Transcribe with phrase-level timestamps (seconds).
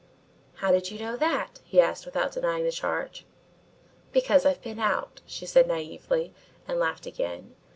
[0.55, 3.23] "How did you know that?" he asked without denying the charge.
[4.11, 6.33] "Because I've been out," she said naively
[6.67, 7.53] and laughed again.